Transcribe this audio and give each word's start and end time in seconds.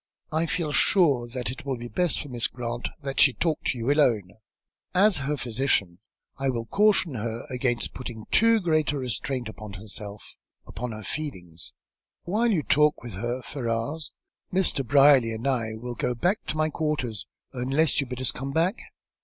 "I 0.31 0.47
feel 0.47 0.71
sure 0.71 1.27
that 1.27 1.51
it 1.51 1.63
will 1.63 1.77
be 1.77 1.87
best 1.87 2.19
for 2.21 2.27
Miss 2.29 2.47
Grant 2.47 2.89
that 3.03 3.19
she 3.19 3.33
talk 3.33 3.59
with 3.65 3.75
you 3.75 3.91
alone. 3.91 4.31
As 4.95 5.17
her 5.29 5.37
physician, 5.37 5.99
I 6.39 6.49
will 6.49 6.65
caution 6.65 7.13
her 7.13 7.45
against 7.51 7.93
putting 7.93 8.25
too 8.31 8.59
great 8.61 8.91
a 8.93 8.97
restraint 8.97 9.47
upon 9.47 9.73
herself, 9.73 10.37
upon 10.67 10.91
her 10.91 11.03
feelings. 11.03 11.71
While 12.23 12.47
you 12.51 12.63
talk 12.63 13.03
with 13.03 13.13
her, 13.13 13.43
Ferrars, 13.43 14.11
Mr. 14.51 14.83
Brierly 14.83 15.33
and 15.33 15.45
I 15.47 15.75
will 15.75 15.93
go 15.93 16.15
back 16.15 16.45
to 16.47 16.57
my 16.57 16.71
quarters, 16.71 17.27
unless 17.53 18.01
you 18.01 18.07
bid 18.07 18.21
us 18.21 18.31
come 18.31 18.49
back." 18.51 18.79